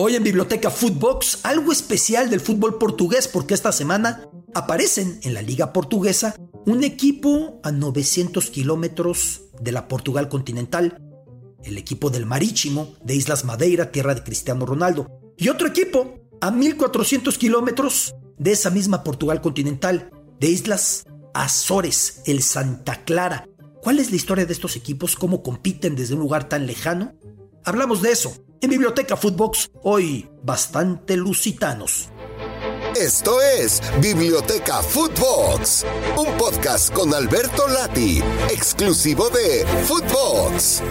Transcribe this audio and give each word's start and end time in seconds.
Hoy 0.00 0.14
en 0.14 0.22
Biblioteca 0.22 0.70
Footbox, 0.70 1.40
algo 1.42 1.72
especial 1.72 2.30
del 2.30 2.38
fútbol 2.38 2.78
portugués 2.78 3.26
porque 3.26 3.52
esta 3.52 3.72
semana 3.72 4.30
aparecen 4.54 5.18
en 5.24 5.34
la 5.34 5.42
Liga 5.42 5.72
Portuguesa 5.72 6.36
un 6.66 6.84
equipo 6.84 7.58
a 7.64 7.72
900 7.72 8.48
kilómetros 8.50 9.42
de 9.60 9.72
la 9.72 9.88
Portugal 9.88 10.28
continental, 10.28 11.02
el 11.64 11.76
equipo 11.76 12.10
del 12.10 12.26
Marítimo 12.26 12.94
de 13.02 13.16
Islas 13.16 13.44
Madeira, 13.44 13.90
tierra 13.90 14.14
de 14.14 14.22
Cristiano 14.22 14.66
Ronaldo, 14.66 15.08
y 15.36 15.48
otro 15.48 15.66
equipo 15.66 16.20
a 16.40 16.52
1400 16.52 17.36
kilómetros 17.36 18.14
de 18.38 18.52
esa 18.52 18.70
misma 18.70 19.02
Portugal 19.02 19.40
continental, 19.40 20.12
de 20.38 20.46
Islas 20.46 21.06
Azores, 21.34 22.22
el 22.26 22.44
Santa 22.44 23.02
Clara. 23.02 23.48
¿Cuál 23.82 23.98
es 23.98 24.10
la 24.10 24.16
historia 24.16 24.46
de 24.46 24.52
estos 24.52 24.76
equipos? 24.76 25.16
¿Cómo 25.16 25.42
compiten 25.42 25.96
desde 25.96 26.14
un 26.14 26.20
lugar 26.20 26.48
tan 26.48 26.68
lejano? 26.68 27.14
Hablamos 27.64 28.00
de 28.00 28.12
eso 28.12 28.32
en 28.60 28.70
Biblioteca 28.70 29.16
Footbox, 29.16 29.70
hoy 29.82 30.28
bastante 30.42 31.16
lusitanos. 31.16 32.08
Esto 32.96 33.40
es 33.40 33.82
Biblioteca 34.00 34.82
Footbox, 34.82 35.84
un 36.16 36.36
podcast 36.36 36.92
con 36.92 37.14
Alberto 37.14 37.68
Lati, 37.68 38.22
exclusivo 38.50 39.28
de 39.30 39.64
Footbox. 39.84 40.82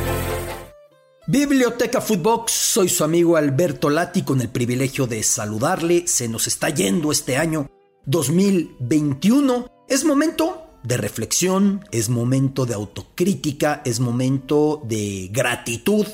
Biblioteca 1.27 1.99
Footbox, 1.99 2.51
soy 2.51 2.87
su 2.87 3.03
amigo 3.03 3.35
Alberto 3.35 3.89
Lati 3.89 4.23
con 4.23 4.39
el 4.39 4.49
privilegio 4.49 5.07
de 5.07 5.23
saludarle. 5.23 6.07
Se 6.07 6.29
nos 6.29 6.47
está 6.47 6.69
yendo 6.69 7.11
este 7.11 7.35
año 7.35 7.69
2021. 8.05 9.67
Es 9.89 10.05
momento 10.05 10.67
de 10.83 10.95
reflexión, 10.95 11.83
es 11.91 12.07
momento 12.07 12.65
de 12.65 12.75
autocrítica, 12.75 13.81
es 13.83 13.99
momento 13.99 14.81
de 14.85 15.29
gratitud 15.33 16.05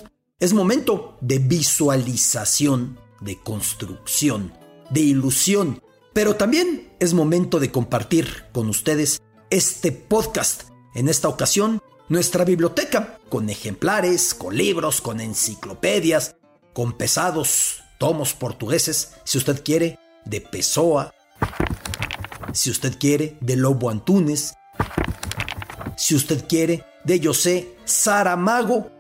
es 0.43 0.51
momento 0.51 1.15
de 1.21 1.39
visualización, 1.39 2.99
de 3.21 3.39
construcción, 3.39 4.51
de 4.89 4.99
ilusión, 4.99 5.81
pero 6.11 6.35
también 6.35 6.91
es 6.99 7.13
momento 7.13 7.61
de 7.61 7.71
compartir 7.71 8.43
con 8.51 8.67
ustedes 8.67 9.21
este 9.49 9.93
podcast. 9.93 10.63
En 10.95 11.07
esta 11.07 11.29
ocasión, 11.29 11.81
nuestra 12.09 12.43
biblioteca, 12.43 13.21
con 13.29 13.49
ejemplares, 13.49 14.33
con 14.33 14.57
libros, 14.57 14.99
con 14.99 15.21
enciclopedias, 15.21 16.35
con 16.73 16.97
pesados 16.97 17.81
tomos 17.97 18.33
portugueses, 18.33 19.13
si 19.23 19.37
usted 19.37 19.63
quiere, 19.63 19.97
de 20.25 20.41
Pessoa, 20.41 21.13
si 22.51 22.69
usted 22.69 22.99
quiere, 22.99 23.37
de 23.39 23.55
Lobo 23.55 23.89
Antunes, 23.89 24.55
si 25.95 26.15
usted 26.15 26.45
quiere, 26.49 26.83
de 27.05 27.23
José 27.23 27.77
Saramago, 27.85 28.91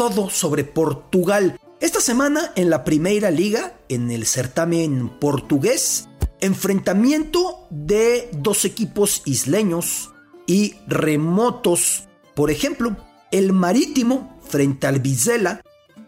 todo 0.00 0.30
sobre 0.30 0.64
Portugal. 0.64 1.60
Esta 1.78 2.00
semana 2.00 2.52
en 2.56 2.70
la 2.70 2.84
Primera 2.84 3.30
Liga, 3.30 3.74
en 3.90 4.10
el 4.10 4.24
certamen 4.24 5.10
portugués, 5.20 6.08
enfrentamiento 6.40 7.66
de 7.68 8.30
dos 8.32 8.64
equipos 8.64 9.20
isleños 9.26 10.10
y 10.46 10.76
remotos. 10.86 12.04
Por 12.34 12.50
ejemplo, 12.50 12.96
el 13.30 13.52
Marítimo 13.52 14.40
frente 14.48 14.86
al 14.86 15.00
Vizela. 15.00 15.60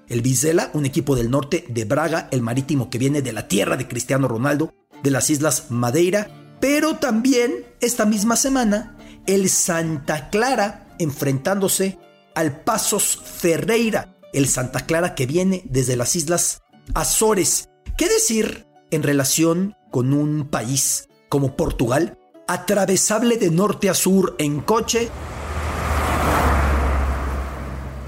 El 0.09 0.23
Vizela, 0.23 0.71
un 0.73 0.87
equipo 0.87 1.15
del 1.15 1.31
norte 1.31 1.67
de 1.69 1.85
Braga, 1.85 2.29
el 2.31 2.41
Marítimo 2.41 2.89
que 2.89 2.97
viene 2.97 3.21
de 3.21 3.35
la 3.35 3.47
tierra 3.47 3.77
de 3.77 3.89
Cristiano 3.89 4.27
Ronaldo, 4.27 4.73
de 5.03 5.11
las 5.11 5.29
Islas 5.29 5.67
Madeira. 5.69 6.31
Pero 6.63 6.97
también 6.97 7.67
esta 7.83 8.07
misma 8.07 8.37
semana, 8.37 8.97
el 9.27 9.51
Santa 9.51 10.31
Clara 10.31 10.87
enfrentándose 10.99 11.99
al 12.35 12.63
Pasos 12.63 13.19
Ferreira, 13.23 14.17
el 14.33 14.49
Santa 14.49 14.81
Clara 14.81 15.15
que 15.15 15.27
viene 15.27 15.63
desde 15.65 15.97
las 15.97 16.17
Islas 16.17 16.63
Azores. 16.95 17.69
¿Qué 17.97 18.09
decir 18.09 18.67
en 18.91 19.03
relación 19.03 19.77
con 19.91 20.13
un 20.13 20.49
país 20.49 21.09
como 21.29 21.57
Portugal, 21.57 22.19
atravesable 22.49 23.37
de 23.37 23.51
norte 23.51 23.89
a 23.89 23.95
sur 23.95 24.35
en 24.39 24.61
coche? 24.61 25.09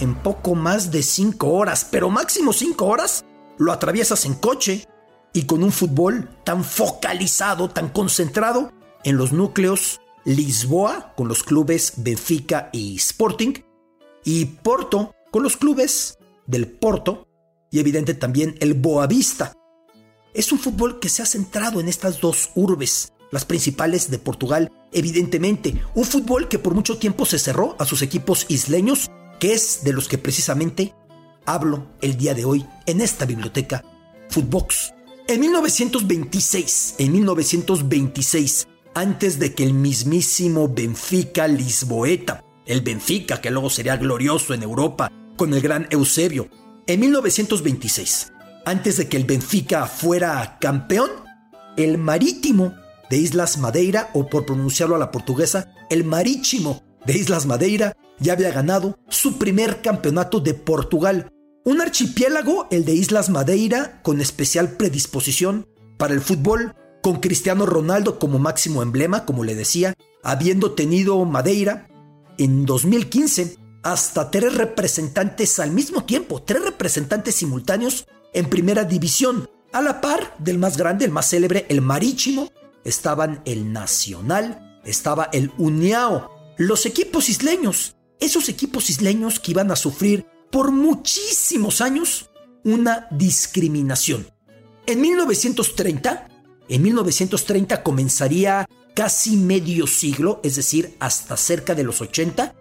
En 0.00 0.14
poco 0.16 0.54
más 0.54 0.90
de 0.90 1.02
5 1.02 1.46
horas, 1.48 1.86
pero 1.90 2.10
máximo 2.10 2.52
5 2.52 2.84
horas, 2.84 3.24
lo 3.58 3.72
atraviesas 3.72 4.24
en 4.24 4.34
coche 4.34 4.86
y 5.32 5.44
con 5.44 5.62
un 5.62 5.72
fútbol 5.72 6.28
tan 6.44 6.64
focalizado, 6.64 7.68
tan 7.68 7.88
concentrado 7.88 8.72
en 9.04 9.16
los 9.16 9.32
núcleos 9.32 10.00
Lisboa, 10.24 11.12
con 11.16 11.28
los 11.28 11.42
clubes 11.42 11.94
Benfica 11.98 12.70
y 12.72 12.96
Sporting, 12.96 13.52
y 14.24 14.46
Porto 14.46 15.14
con 15.30 15.42
los 15.42 15.56
clubes 15.56 16.18
del 16.46 16.66
Porto 16.66 17.28
y 17.70 17.78
evidente 17.78 18.14
también 18.14 18.56
el 18.60 18.74
Boavista. 18.74 19.52
Es 20.32 20.50
un 20.52 20.58
fútbol 20.58 21.00
que 21.00 21.08
se 21.08 21.22
ha 21.22 21.26
centrado 21.26 21.80
en 21.80 21.88
estas 21.88 22.20
dos 22.20 22.50
urbes, 22.54 23.12
las 23.30 23.44
principales 23.44 24.10
de 24.10 24.18
Portugal, 24.18 24.70
evidentemente. 24.92 25.80
Un 25.94 26.04
fútbol 26.04 26.48
que 26.48 26.58
por 26.58 26.74
mucho 26.74 26.98
tiempo 26.98 27.26
se 27.26 27.38
cerró 27.38 27.76
a 27.78 27.84
sus 27.84 28.02
equipos 28.02 28.46
isleños, 28.48 29.10
que 29.38 29.52
es 29.52 29.84
de 29.84 29.92
los 29.92 30.08
que 30.08 30.18
precisamente 30.18 30.94
hablo 31.46 31.86
el 32.00 32.16
día 32.16 32.34
de 32.34 32.44
hoy 32.44 32.66
en 32.86 33.00
esta 33.00 33.26
biblioteca 33.26 33.84
Footbox. 34.28 34.92
En 35.26 35.40
1926, 35.40 36.96
en 36.98 37.12
1926, 37.12 38.66
antes 38.94 39.38
de 39.38 39.54
que 39.54 39.64
el 39.64 39.74
mismísimo 39.74 40.68
Benfica 40.68 41.48
Lisboeta 41.48 42.43
el 42.66 42.80
Benfica, 42.80 43.40
que 43.40 43.50
luego 43.50 43.70
sería 43.70 43.96
glorioso 43.96 44.54
en 44.54 44.62
Europa, 44.62 45.10
con 45.36 45.52
el 45.54 45.60
gran 45.60 45.86
Eusebio. 45.90 46.48
En 46.86 47.00
1926, 47.00 48.32
antes 48.64 48.96
de 48.96 49.08
que 49.08 49.16
el 49.16 49.24
Benfica 49.24 49.86
fuera 49.86 50.58
campeón, 50.60 51.10
el 51.76 51.98
Marítimo 51.98 52.74
de 53.10 53.18
Islas 53.18 53.58
Madeira, 53.58 54.10
o 54.14 54.28
por 54.28 54.46
pronunciarlo 54.46 54.96
a 54.96 54.98
la 54.98 55.10
portuguesa, 55.10 55.72
el 55.90 56.04
Marítimo 56.04 56.82
de 57.06 57.14
Islas 57.14 57.46
Madeira, 57.46 57.96
ya 58.18 58.32
había 58.32 58.50
ganado 58.50 58.98
su 59.08 59.38
primer 59.38 59.82
campeonato 59.82 60.40
de 60.40 60.54
Portugal. 60.54 61.28
Un 61.64 61.80
archipiélago, 61.80 62.68
el 62.70 62.84
de 62.84 62.94
Islas 62.94 63.28
Madeira, 63.30 64.00
con 64.02 64.20
especial 64.20 64.72
predisposición 64.72 65.66
para 65.98 66.14
el 66.14 66.20
fútbol, 66.20 66.74
con 67.02 67.20
Cristiano 67.20 67.66
Ronaldo 67.66 68.18
como 68.18 68.38
máximo 68.38 68.82
emblema, 68.82 69.26
como 69.26 69.44
le 69.44 69.54
decía, 69.54 69.94
habiendo 70.22 70.72
tenido 70.72 71.22
Madeira 71.24 71.86
en 72.38 72.66
2015 72.66 73.56
hasta 73.82 74.30
tres 74.30 74.54
representantes 74.54 75.58
al 75.58 75.70
mismo 75.70 76.04
tiempo, 76.04 76.42
tres 76.42 76.64
representantes 76.64 77.34
simultáneos 77.34 78.06
en 78.32 78.48
primera 78.48 78.84
división. 78.84 79.48
A 79.72 79.82
la 79.82 80.00
par 80.00 80.34
del 80.38 80.58
más 80.58 80.76
grande, 80.76 81.04
el 81.04 81.10
más 81.10 81.28
célebre, 81.28 81.66
el 81.68 81.80
Marítimo, 81.80 82.50
estaban 82.84 83.42
el 83.44 83.72
Nacional, 83.72 84.80
estaba 84.84 85.28
el 85.32 85.52
Uniao, 85.58 86.30
los 86.56 86.86
equipos 86.86 87.28
isleños, 87.28 87.96
esos 88.20 88.48
equipos 88.48 88.88
isleños 88.90 89.40
que 89.40 89.50
iban 89.50 89.70
a 89.70 89.76
sufrir 89.76 90.26
por 90.50 90.70
muchísimos 90.70 91.80
años 91.80 92.30
una 92.64 93.08
discriminación. 93.10 94.26
En 94.86 95.00
1930, 95.00 96.28
en 96.68 96.82
1930 96.82 97.82
comenzaría 97.82 98.66
casi 98.94 99.36
medio 99.36 99.86
siglo, 99.86 100.40
es 100.42 100.56
decir, 100.56 100.96
hasta 101.00 101.36
cerca 101.36 101.74
de 101.74 101.82
los 101.82 102.00
80, 102.00 102.54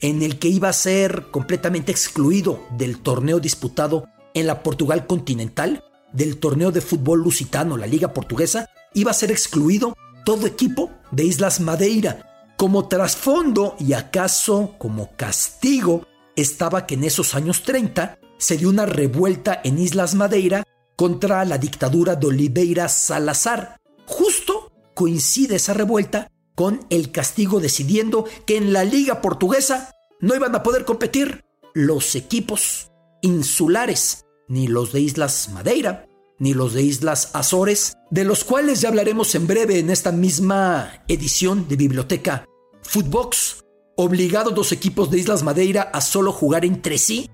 en 0.00 0.22
el 0.22 0.38
que 0.38 0.48
iba 0.48 0.68
a 0.68 0.72
ser 0.72 1.26
completamente 1.30 1.92
excluido 1.92 2.60
del 2.76 2.98
torneo 2.98 3.40
disputado 3.40 4.06
en 4.34 4.46
la 4.46 4.62
Portugal 4.62 5.06
continental, 5.06 5.84
del 6.12 6.38
torneo 6.38 6.72
de 6.72 6.80
fútbol 6.80 7.22
lusitano, 7.22 7.76
la 7.76 7.86
liga 7.86 8.12
portuguesa, 8.12 8.70
iba 8.94 9.10
a 9.10 9.14
ser 9.14 9.30
excluido 9.30 9.96
todo 10.24 10.46
equipo 10.46 10.90
de 11.10 11.24
Islas 11.24 11.60
Madeira. 11.60 12.30
Como 12.56 12.88
trasfondo 12.88 13.76
y 13.78 13.92
acaso 13.94 14.74
como 14.78 15.16
castigo, 15.16 16.06
estaba 16.36 16.86
que 16.86 16.94
en 16.94 17.04
esos 17.04 17.34
años 17.34 17.62
30 17.62 18.18
se 18.38 18.56
dio 18.56 18.68
una 18.68 18.86
revuelta 18.86 19.60
en 19.64 19.78
Islas 19.78 20.14
Madeira 20.14 20.64
contra 20.96 21.44
la 21.44 21.58
dictadura 21.58 22.14
de 22.14 22.26
Oliveira 22.26 22.88
Salazar, 22.88 23.80
justo 24.06 24.43
coincide 24.94 25.56
esa 25.56 25.74
revuelta 25.74 26.30
con 26.54 26.86
el 26.90 27.10
castigo 27.10 27.60
decidiendo 27.60 28.24
que 28.46 28.56
en 28.56 28.72
la 28.72 28.84
liga 28.84 29.20
portuguesa 29.20 29.90
no 30.20 30.34
iban 30.34 30.54
a 30.54 30.62
poder 30.62 30.84
competir 30.84 31.44
los 31.74 32.14
equipos 32.14 32.92
insulares, 33.22 34.24
ni 34.48 34.68
los 34.68 34.92
de 34.92 35.00
Islas 35.00 35.50
Madeira, 35.52 36.06
ni 36.38 36.54
los 36.54 36.72
de 36.74 36.82
Islas 36.82 37.30
Azores, 37.34 37.94
de 38.10 38.24
los 38.24 38.44
cuales 38.44 38.80
ya 38.80 38.88
hablaremos 38.88 39.34
en 39.34 39.46
breve 39.46 39.78
en 39.78 39.90
esta 39.90 40.12
misma 40.12 41.04
edición 41.08 41.68
de 41.68 41.76
Biblioteca 41.76 42.44
Footbox, 42.82 43.64
obligados 43.96 44.54
los 44.54 44.72
equipos 44.72 45.10
de 45.10 45.18
Islas 45.18 45.42
Madeira 45.42 45.82
a 45.82 46.00
solo 46.00 46.32
jugar 46.32 46.64
entre 46.64 46.98
sí, 46.98 47.30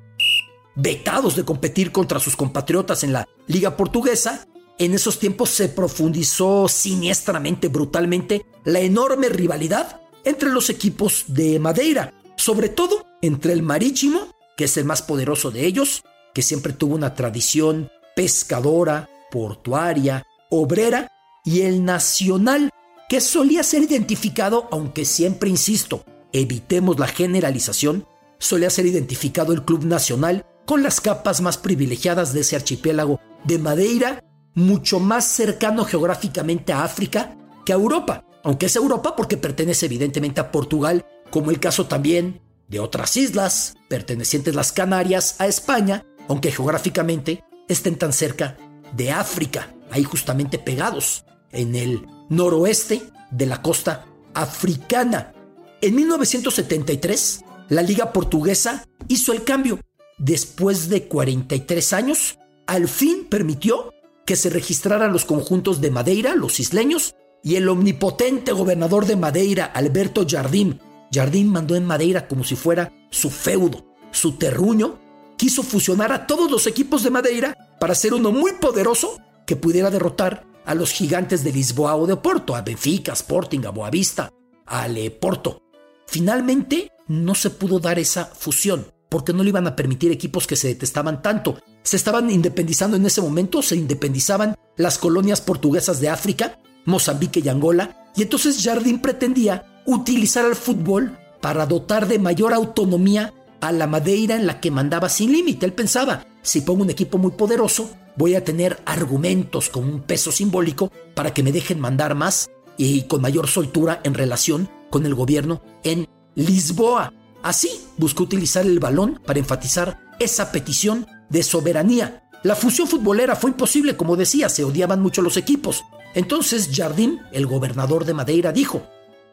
vetados 0.76 1.36
de 1.36 1.44
competir 1.44 1.92
contra 1.92 2.20
sus 2.20 2.36
compatriotas 2.36 3.02
en 3.04 3.12
la 3.12 3.26
liga 3.46 3.76
portuguesa, 3.76 4.46
en 4.80 4.94
esos 4.94 5.18
tiempos 5.18 5.50
se 5.50 5.68
profundizó 5.68 6.66
siniestramente, 6.66 7.68
brutalmente, 7.68 8.46
la 8.64 8.80
enorme 8.80 9.28
rivalidad 9.28 10.00
entre 10.24 10.48
los 10.48 10.70
equipos 10.70 11.24
de 11.28 11.58
Madeira, 11.58 12.14
sobre 12.36 12.70
todo 12.70 13.04
entre 13.20 13.52
el 13.52 13.62
Marítimo, 13.62 14.34
que 14.56 14.64
es 14.64 14.78
el 14.78 14.86
más 14.86 15.02
poderoso 15.02 15.50
de 15.50 15.66
ellos, 15.66 16.02
que 16.32 16.40
siempre 16.40 16.72
tuvo 16.72 16.94
una 16.94 17.14
tradición 17.14 17.90
pescadora, 18.16 19.10
portuaria, 19.30 20.26
obrera, 20.48 21.12
y 21.44 21.60
el 21.60 21.84
Nacional, 21.84 22.70
que 23.06 23.20
solía 23.20 23.62
ser 23.62 23.82
identificado, 23.82 24.66
aunque 24.72 25.04
siempre 25.04 25.50
insisto, 25.50 26.04
evitemos 26.32 26.98
la 26.98 27.06
generalización, 27.06 28.06
solía 28.38 28.70
ser 28.70 28.86
identificado 28.86 29.52
el 29.52 29.62
Club 29.62 29.84
Nacional 29.84 30.46
con 30.64 30.82
las 30.82 31.02
capas 31.02 31.42
más 31.42 31.58
privilegiadas 31.58 32.32
de 32.32 32.40
ese 32.40 32.56
archipiélago 32.56 33.20
de 33.44 33.58
Madeira, 33.58 34.24
mucho 34.54 35.00
más 35.00 35.26
cercano 35.26 35.84
geográficamente 35.84 36.72
a 36.72 36.84
África 36.84 37.36
que 37.64 37.72
a 37.72 37.76
Europa, 37.76 38.24
aunque 38.42 38.66
es 38.66 38.76
Europa 38.76 39.14
porque 39.16 39.36
pertenece 39.36 39.86
evidentemente 39.86 40.40
a 40.40 40.50
Portugal, 40.50 41.06
como 41.30 41.50
el 41.50 41.60
caso 41.60 41.86
también 41.86 42.40
de 42.68 42.80
otras 42.80 43.16
islas 43.16 43.74
pertenecientes 43.88 44.54
las 44.54 44.72
Canarias 44.72 45.36
a 45.38 45.46
España, 45.46 46.04
aunque 46.28 46.52
geográficamente 46.52 47.44
estén 47.68 47.96
tan 47.96 48.12
cerca 48.12 48.56
de 48.96 49.10
África, 49.10 49.74
ahí 49.90 50.04
justamente 50.04 50.58
pegados 50.58 51.24
en 51.52 51.74
el 51.74 52.06
noroeste 52.28 53.02
de 53.30 53.46
la 53.46 53.62
costa 53.62 54.06
africana. 54.34 55.32
En 55.80 55.94
1973, 55.94 57.44
la 57.68 57.82
Liga 57.82 58.12
Portuguesa 58.12 58.84
hizo 59.08 59.32
el 59.32 59.44
cambio. 59.44 59.80
Después 60.18 60.88
de 60.88 61.08
43 61.08 61.92
años, 61.92 62.38
al 62.66 62.88
fin 62.88 63.26
permitió 63.28 63.92
que 64.30 64.36
se 64.36 64.48
registraran 64.48 65.12
los 65.12 65.24
conjuntos 65.24 65.80
de 65.80 65.90
Madeira, 65.90 66.36
los 66.36 66.60
isleños, 66.60 67.16
y 67.42 67.56
el 67.56 67.68
omnipotente 67.68 68.52
gobernador 68.52 69.04
de 69.04 69.16
Madeira, 69.16 69.64
Alberto 69.64 70.24
Jardim. 70.24 70.78
Jardim 71.12 71.48
mandó 71.48 71.74
en 71.74 71.84
Madeira 71.84 72.28
como 72.28 72.44
si 72.44 72.54
fuera 72.54 72.92
su 73.10 73.28
feudo, 73.28 73.84
su 74.12 74.38
terruño. 74.38 75.00
Quiso 75.36 75.64
fusionar 75.64 76.12
a 76.12 76.28
todos 76.28 76.48
los 76.48 76.68
equipos 76.68 77.02
de 77.02 77.10
Madeira 77.10 77.76
para 77.80 77.96
ser 77.96 78.14
uno 78.14 78.30
muy 78.30 78.52
poderoso 78.52 79.18
que 79.48 79.56
pudiera 79.56 79.90
derrotar 79.90 80.46
a 80.64 80.76
los 80.76 80.92
gigantes 80.92 81.42
de 81.42 81.50
Lisboa 81.50 81.96
o 81.96 82.06
de 82.06 82.14
Porto, 82.14 82.54
a 82.54 82.62
Benfica, 82.62 83.14
Sporting, 83.14 83.66
a 83.66 83.70
Boavista, 83.70 84.32
a 84.64 84.86
Porto. 85.20 85.60
Finalmente 86.06 86.92
no 87.08 87.34
se 87.34 87.50
pudo 87.50 87.80
dar 87.80 87.98
esa 87.98 88.26
fusión 88.26 88.86
porque 89.08 89.32
no 89.32 89.42
le 89.42 89.48
iban 89.48 89.66
a 89.66 89.74
permitir 89.74 90.12
equipos 90.12 90.46
que 90.46 90.54
se 90.54 90.68
detestaban 90.68 91.20
tanto. 91.20 91.58
Se 91.82 91.96
estaban 91.96 92.30
independizando 92.30 92.96
en 92.96 93.06
ese 93.06 93.22
momento, 93.22 93.62
se 93.62 93.76
independizaban 93.76 94.56
las 94.76 94.98
colonias 94.98 95.40
portuguesas 95.40 96.00
de 96.00 96.08
África, 96.08 96.58
Mozambique 96.84 97.40
y 97.44 97.48
Angola, 97.48 98.10
y 98.16 98.22
entonces 98.22 98.62
Jardín 98.62 99.00
pretendía 99.00 99.82
utilizar 99.86 100.44
al 100.44 100.56
fútbol 100.56 101.18
para 101.40 101.66
dotar 101.66 102.06
de 102.06 102.18
mayor 102.18 102.52
autonomía 102.52 103.32
a 103.60 103.72
la 103.72 103.86
Madeira 103.86 104.36
en 104.36 104.46
la 104.46 104.60
que 104.60 104.70
mandaba 104.70 105.08
sin 105.08 105.32
límite. 105.32 105.66
Él 105.66 105.72
pensaba, 105.72 106.26
si 106.42 106.60
pongo 106.62 106.82
un 106.82 106.90
equipo 106.90 107.18
muy 107.18 107.32
poderoso, 107.32 107.90
voy 108.16 108.34
a 108.34 108.44
tener 108.44 108.80
argumentos 108.86 109.68
con 109.68 109.84
un 109.84 110.00
peso 110.02 110.32
simbólico 110.32 110.90
para 111.14 111.32
que 111.32 111.42
me 111.42 111.52
dejen 111.52 111.80
mandar 111.80 112.14
más 112.14 112.50
y 112.76 113.02
con 113.02 113.20
mayor 113.20 113.48
soltura 113.48 114.00
en 114.04 114.14
relación 114.14 114.70
con 114.90 115.06
el 115.06 115.14
gobierno 115.14 115.62
en 115.84 116.08
Lisboa. 116.34 117.12
Así 117.42 117.70
buscó 117.96 118.24
utilizar 118.24 118.66
el 118.66 118.80
balón 118.80 119.20
para 119.24 119.38
enfatizar 119.38 120.00
esa 120.18 120.52
petición 120.52 121.06
de 121.30 121.42
soberanía. 121.42 122.28
La 122.42 122.54
fusión 122.54 122.86
futbolera 122.86 123.34
fue 123.34 123.50
imposible, 123.50 123.96
como 123.96 124.16
decía, 124.16 124.50
se 124.50 124.64
odiaban 124.64 125.00
mucho 125.00 125.22
los 125.22 125.38
equipos. 125.38 125.84
Entonces 126.14 126.70
Jardín, 126.70 127.22
el 127.32 127.46
gobernador 127.46 128.04
de 128.04 128.14
Madeira, 128.14 128.52
dijo, 128.52 128.82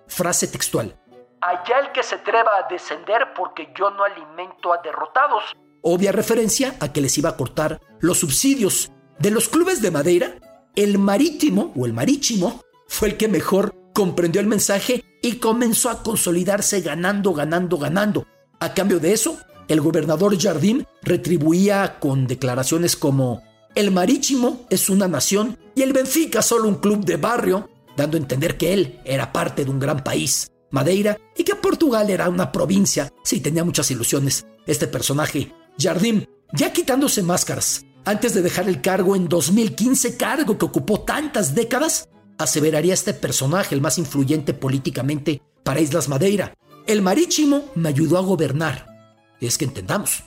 frase 0.08 0.48
textual, 0.48 0.96
Allá 1.40 1.80
el 1.86 1.92
que 1.92 2.02
se 2.02 2.16
atreva 2.16 2.50
a 2.58 2.68
descender 2.68 3.34
porque 3.36 3.72
yo 3.78 3.92
no 3.92 4.04
alimento 4.04 4.74
a 4.74 4.78
derrotados 4.82 5.44
obvia 5.82 6.12
referencia 6.12 6.76
a 6.80 6.92
que 6.92 7.02
les 7.02 7.18
iba 7.18 7.30
a 7.30 7.38
cortar 7.38 7.80
los 8.00 8.20
subsidios. 8.20 8.92
De 9.20 9.32
los 9.32 9.48
clubes 9.48 9.82
de 9.82 9.92
Madeira, 9.92 10.36
el 10.76 10.98
marítimo 10.98 11.72
o 11.76 11.86
el 11.86 11.94
marítimo 11.94 12.62
fue 12.88 13.10
el 13.10 13.18
que 13.18 13.28
mejor 13.28 13.74
comprendió 13.94 14.42
el 14.42 14.48
mensaje 14.48 15.04
y 15.22 15.38
comenzó 15.38 15.90
a 15.90 16.04
consolidarse 16.04 16.82
ganando, 16.82 17.34
ganando, 17.34 17.78
ganando. 17.78 18.26
A 18.60 18.74
cambio 18.74 19.00
de 19.00 19.14
eso, 19.14 19.38
el 19.68 19.82
gobernador 19.82 20.40
Jardín 20.40 20.86
retribuía 21.02 22.00
con 22.00 22.28
declaraciones 22.28 22.96
como 22.96 23.42
el 23.76 23.92
marítimo 23.92 24.66
es 24.70 24.90
una 24.90 25.08
nación 25.08 25.58
y 25.76 25.84
el 25.84 25.94
Benfica 25.94 26.42
solo 26.42 26.68
un 26.68 26.76
club 26.76 27.06
de 27.06 27.18
barrio, 27.18 27.70
dando 27.96 28.18
a 28.18 28.20
entender 28.20 28.58
que 28.58 28.74
él 28.74 29.00
era 29.06 29.32
parte 29.32 29.64
de 29.66 29.70
un 29.70 29.80
gran 29.80 30.04
país, 30.04 30.50
Madeira, 30.72 31.18
y 31.36 31.44
que 31.44 31.56
Portugal 31.56 32.10
era 32.10 32.28
una 32.30 32.52
provincia. 32.52 33.14
Sí, 33.24 33.40
tenía 33.40 33.64
muchas 33.64 33.92
ilusiones. 33.92 34.48
Este 34.66 34.88
personaje 34.88 35.54
Jardim, 35.78 36.26
ya 36.54 36.74
quitándose 36.74 37.22
máscaras, 37.22 37.86
antes 38.04 38.34
de 38.34 38.42
dejar 38.42 38.68
el 38.68 38.82
cargo 38.82 39.16
en 39.16 39.28
2015, 39.28 40.18
cargo 40.18 40.58
que 40.58 40.66
ocupó 40.66 41.02
tantas 41.02 41.54
décadas, 41.54 42.10
aseveraría 42.38 42.94
este 42.94 43.14
personaje, 43.14 43.76
el 43.76 43.82
más 43.82 43.98
influyente 43.98 44.54
políticamente 44.54 45.42
para 45.64 45.82
Islas 45.82 46.08
Madeira. 46.08 46.54
El 46.88 47.02
marítimo 47.02 47.66
me 47.76 47.90
ayudó 47.90 48.18
a 48.18 48.22
gobernar. 48.22 48.87
Es 49.40 49.58
que 49.58 49.66
entendamos, 49.66 50.24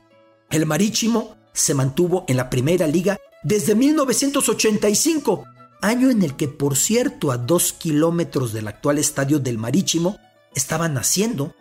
el 0.50 0.66
marítimo 0.66 1.36
se 1.52 1.74
mantuvo 1.74 2.24
en 2.28 2.36
la 2.36 2.48
primera 2.50 2.86
liga 2.86 3.18
desde 3.42 3.74
1985, 3.74 5.44
año 5.82 6.10
en 6.10 6.22
el 6.22 6.36
que, 6.36 6.48
por 6.48 6.76
cierto, 6.76 7.32
a 7.32 7.38
dos 7.38 7.72
kilómetros 7.72 8.52
del 8.52 8.68
actual 8.68 8.98
estadio 8.98 9.38
del 9.38 9.58
marítimo, 9.58 10.18
estaba 10.54 10.88
naciendo 10.88 11.54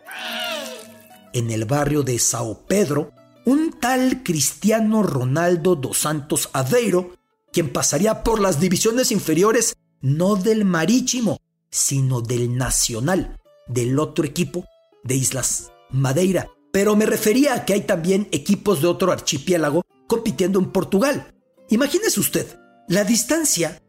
en 1.32 1.50
el 1.50 1.64
barrio 1.64 2.02
de 2.02 2.18
Sao 2.18 2.66
Pedro, 2.66 3.12
un 3.46 3.72
tal 3.80 4.22
Cristiano 4.22 5.02
Ronaldo 5.02 5.76
dos 5.76 5.98
Santos 5.98 6.50
Aveiro, 6.52 7.12
quien 7.52 7.72
pasaría 7.72 8.22
por 8.22 8.40
las 8.40 8.60
divisiones 8.60 9.10
inferiores 9.10 9.76
no 10.00 10.36
del 10.36 10.64
Marítimo, 10.64 11.38
sino 11.70 12.20
del 12.20 12.56
Nacional, 12.56 13.38
del 13.66 13.98
otro 13.98 14.24
equipo 14.24 14.64
de 15.04 15.14
Islas 15.16 15.72
Madeira. 15.90 16.48
Pero 16.72 16.96
me 16.96 17.06
refería 17.06 17.54
a 17.54 17.64
que 17.64 17.74
hay 17.74 17.82
también 17.82 18.28
equipos 18.32 18.80
de 18.80 18.88
otro 18.88 19.12
archipiélago 19.12 19.84
compitiendo 20.06 20.58
en 20.58 20.70
Portugal. 20.70 21.34
Imagínese 21.68 22.20
usted, 22.20 22.58
la 22.88 23.04
distancia 23.04 23.82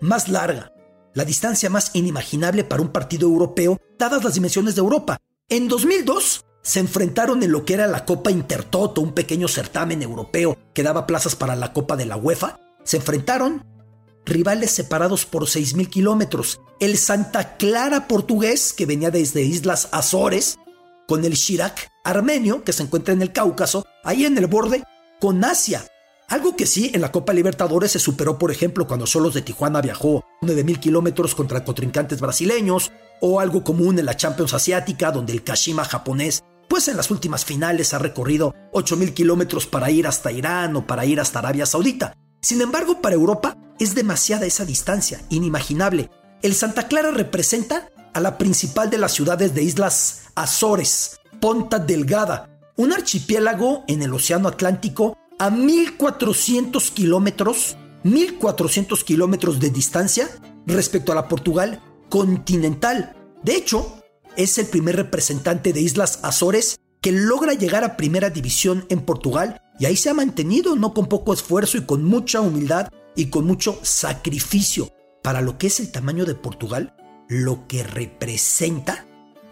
más 0.00 0.28
larga, 0.28 0.72
la 1.14 1.24
distancia 1.24 1.70
más 1.70 1.90
inimaginable 1.94 2.64
para 2.64 2.82
un 2.82 2.92
partido 2.92 3.28
europeo, 3.28 3.80
dadas 3.98 4.24
las 4.24 4.34
dimensiones 4.34 4.74
de 4.74 4.80
Europa. 4.80 5.18
En 5.48 5.68
2002, 5.68 6.44
se 6.62 6.80
enfrentaron 6.80 7.42
en 7.42 7.52
lo 7.52 7.64
que 7.64 7.74
era 7.74 7.86
la 7.86 8.04
Copa 8.04 8.30
Intertoto, 8.30 9.00
un 9.00 9.12
pequeño 9.12 9.48
certamen 9.48 10.02
europeo 10.02 10.56
que 10.72 10.82
daba 10.82 11.06
plazas 11.06 11.36
para 11.36 11.56
la 11.56 11.72
Copa 11.72 11.96
de 11.96 12.06
la 12.06 12.16
UEFA. 12.16 12.58
Se 12.84 12.96
enfrentaron 12.96 13.64
rivales 14.24 14.70
separados 14.70 15.26
por 15.26 15.44
6.000 15.44 15.88
kilómetros. 15.88 16.60
El 16.80 16.96
Santa 16.96 17.56
Clara 17.56 18.08
portugués, 18.08 18.72
que 18.72 18.86
venía 18.86 19.10
desde 19.10 19.42
Islas 19.42 19.88
Azores, 19.92 20.56
con 21.06 21.24
el 21.24 21.34
Shirak 21.34 21.90
armenio, 22.04 22.62
que 22.62 22.72
se 22.72 22.82
encuentra 22.82 23.12
en 23.14 23.22
el 23.22 23.32
Cáucaso, 23.32 23.84
ahí 24.04 24.24
en 24.24 24.38
el 24.38 24.46
borde, 24.46 24.84
con 25.20 25.44
Asia. 25.44 25.84
Algo 26.28 26.56
que 26.56 26.66
sí, 26.66 26.90
en 26.94 27.00
la 27.00 27.12
Copa 27.12 27.32
Libertadores 27.32 27.92
se 27.92 27.98
superó, 27.98 28.38
por 28.38 28.50
ejemplo, 28.50 28.86
cuando 28.86 29.06
Solos 29.06 29.34
de 29.34 29.42
Tijuana 29.42 29.80
viajó 29.80 30.24
9.000 30.42 30.78
kilómetros 30.78 31.34
contra 31.34 31.64
contrincantes 31.64 32.20
brasileños, 32.20 32.92
o 33.20 33.40
algo 33.40 33.64
común 33.64 33.98
en 33.98 34.06
la 34.06 34.16
Champions 34.16 34.54
Asiática, 34.54 35.10
donde 35.10 35.32
el 35.32 35.42
Kashima 35.42 35.84
japonés 35.84 36.44
pues 36.68 36.88
en 36.88 36.96
las 36.96 37.10
últimas 37.10 37.44
finales 37.44 37.94
ha 37.94 37.98
recorrido 37.98 38.54
8.000 38.72 39.14
kilómetros 39.14 39.66
para 39.66 39.90
ir 39.90 40.06
hasta 40.06 40.32
Irán 40.32 40.76
o 40.76 40.86
para 40.86 41.04
ir 41.04 41.20
hasta 41.20 41.38
Arabia 41.38 41.66
Saudita. 41.66 42.16
Sin 42.40 42.60
embargo, 42.60 43.00
para 43.00 43.14
Europa 43.14 43.56
es 43.78 43.94
demasiada 43.94 44.46
esa 44.46 44.64
distancia, 44.64 45.20
inimaginable. 45.30 46.10
El 46.42 46.54
Santa 46.54 46.88
Clara 46.88 47.10
representa 47.10 47.88
a 48.12 48.20
la 48.20 48.38
principal 48.38 48.90
de 48.90 48.98
las 48.98 49.12
ciudades 49.12 49.54
de 49.54 49.62
Islas 49.62 50.22
Azores, 50.34 51.20
Ponta 51.44 51.78
Delgada, 51.78 52.48
un 52.76 52.94
archipiélago 52.94 53.84
en 53.86 54.00
el 54.00 54.14
Océano 54.14 54.48
Atlántico 54.48 55.18
a 55.38 55.50
1.400 55.50 56.90
kilómetros, 56.94 57.76
1.400 58.02 59.04
kilómetros 59.04 59.60
de 59.60 59.68
distancia 59.68 60.26
respecto 60.66 61.12
a 61.12 61.14
la 61.14 61.28
Portugal 61.28 61.82
continental. 62.08 63.14
De 63.42 63.56
hecho, 63.56 64.02
es 64.38 64.56
el 64.56 64.68
primer 64.68 64.96
representante 64.96 65.74
de 65.74 65.82
Islas 65.82 66.20
Azores 66.22 66.80
que 67.02 67.12
logra 67.12 67.52
llegar 67.52 67.84
a 67.84 67.98
primera 67.98 68.30
división 68.30 68.86
en 68.88 69.02
Portugal 69.02 69.60
y 69.78 69.84
ahí 69.84 69.96
se 69.96 70.08
ha 70.08 70.14
mantenido 70.14 70.76
no 70.76 70.94
con 70.94 71.10
poco 71.10 71.34
esfuerzo 71.34 71.76
y 71.76 71.84
con 71.84 72.04
mucha 72.04 72.40
humildad 72.40 72.88
y 73.16 73.26
con 73.26 73.46
mucho 73.46 73.78
sacrificio 73.82 74.88
para 75.22 75.42
lo 75.42 75.58
que 75.58 75.66
es 75.66 75.78
el 75.78 75.92
tamaño 75.92 76.24
de 76.24 76.36
Portugal, 76.36 76.96
lo 77.28 77.68
que 77.68 77.82
representa 77.82 79.04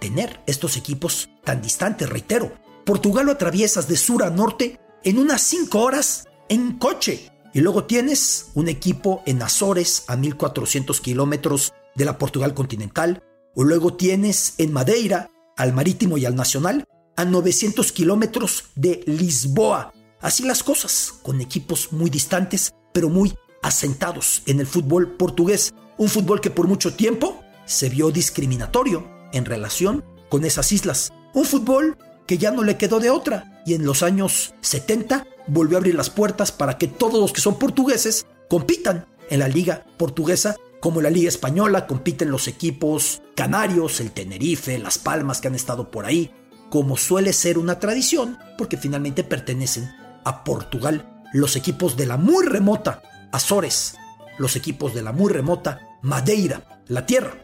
tener 0.02 0.40
estos 0.48 0.76
equipos 0.76 1.30
tan 1.44 1.62
distantes, 1.62 2.08
reitero. 2.08 2.52
Portugal 2.84 3.26
lo 3.26 3.32
atraviesas 3.32 3.86
de 3.86 3.96
sur 3.96 4.24
a 4.24 4.30
norte 4.30 4.80
en 5.04 5.18
unas 5.18 5.42
5 5.42 5.78
horas 5.78 6.26
en 6.48 6.76
coche 6.76 7.30
y 7.54 7.60
luego 7.60 7.84
tienes 7.84 8.50
un 8.54 8.68
equipo 8.68 9.22
en 9.26 9.40
Azores 9.42 10.02
a 10.08 10.16
1400 10.16 11.00
kilómetros 11.00 11.72
de 11.94 12.04
la 12.04 12.18
Portugal 12.18 12.52
continental, 12.52 13.22
o 13.54 13.62
luego 13.62 13.94
tienes 13.94 14.54
en 14.58 14.72
Madeira 14.72 15.30
al 15.56 15.72
marítimo 15.72 16.18
y 16.18 16.26
al 16.26 16.34
nacional 16.34 16.84
a 17.16 17.24
900 17.24 17.92
kilómetros 17.92 18.64
de 18.74 19.04
Lisboa. 19.06 19.92
Así 20.20 20.42
las 20.42 20.64
cosas, 20.64 21.14
con 21.22 21.40
equipos 21.40 21.92
muy 21.92 22.10
distantes, 22.10 22.72
pero 22.92 23.08
muy 23.08 23.34
asentados 23.62 24.42
en 24.46 24.58
el 24.58 24.66
fútbol 24.66 25.16
portugués, 25.16 25.72
un 25.96 26.08
fútbol 26.08 26.40
que 26.40 26.50
por 26.50 26.66
mucho 26.66 26.92
tiempo 26.94 27.40
se 27.66 27.88
vio 27.88 28.10
discriminatorio 28.10 29.11
en 29.32 29.44
relación 29.44 30.04
con 30.28 30.44
esas 30.44 30.72
islas, 30.72 31.12
un 31.34 31.44
fútbol 31.44 31.98
que 32.26 32.38
ya 32.38 32.50
no 32.50 32.62
le 32.62 32.76
quedó 32.76 33.00
de 33.00 33.10
otra 33.10 33.62
y 33.66 33.74
en 33.74 33.84
los 33.84 34.02
años 34.02 34.54
70 34.60 35.26
volvió 35.46 35.76
a 35.76 35.80
abrir 35.80 35.94
las 35.94 36.10
puertas 36.10 36.52
para 36.52 36.78
que 36.78 36.88
todos 36.88 37.20
los 37.20 37.32
que 37.32 37.40
son 37.40 37.58
portugueses 37.58 38.26
compitan 38.48 39.06
en 39.30 39.40
la 39.40 39.48
liga 39.48 39.84
portuguesa 39.96 40.56
como 40.80 40.98
en 40.98 41.04
la 41.04 41.10
liga 41.10 41.28
española 41.28 41.86
compiten 41.86 42.30
los 42.30 42.48
equipos 42.48 43.22
canarios, 43.36 44.00
el 44.00 44.10
Tenerife, 44.10 44.78
las 44.78 44.98
Palmas 44.98 45.40
que 45.40 45.48
han 45.48 45.54
estado 45.54 45.90
por 45.90 46.06
ahí, 46.06 46.34
como 46.70 46.96
suele 46.96 47.32
ser 47.32 47.56
una 47.56 47.78
tradición 47.78 48.38
porque 48.58 48.76
finalmente 48.76 49.22
pertenecen 49.22 49.90
a 50.24 50.42
Portugal. 50.42 51.22
Los 51.32 51.54
equipos 51.54 51.96
de 51.96 52.06
la 52.06 52.16
muy 52.16 52.44
remota 52.44 53.00
Azores, 53.30 53.94
los 54.38 54.56
equipos 54.56 54.92
de 54.92 55.02
la 55.02 55.12
muy 55.12 55.32
remota 55.32 55.80
Madeira, 56.02 56.82
la 56.88 57.06
tierra 57.06 57.34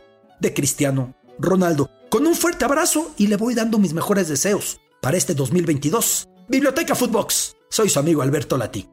de 0.40 0.52
Cristiano 0.52 1.14
Ronaldo. 1.38 1.90
Con 2.10 2.26
un 2.26 2.34
fuerte 2.34 2.64
abrazo 2.64 3.12
y 3.16 3.26
le 3.26 3.36
voy 3.36 3.54
dando 3.54 3.78
mis 3.78 3.94
mejores 3.94 4.28
deseos 4.28 4.80
para 5.00 5.16
este 5.16 5.34
2022. 5.34 6.28
Biblioteca 6.48 6.94
Footbox. 6.94 7.56
Soy 7.68 7.88
su 7.88 7.98
amigo 7.98 8.22
Alberto 8.22 8.56
Lati. 8.56 8.88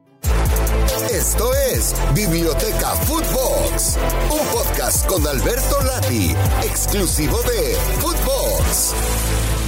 Esto 1.12 1.50
es 1.72 1.94
Biblioteca 2.14 2.90
Footbox, 3.06 3.98
un 4.32 4.48
podcast 4.48 5.06
con 5.08 5.25
Alberto 5.25 5.82
Lati, 5.84 6.36
exclusivo 6.64 7.38
de 7.44 7.75
Footbox. 8.00 9.65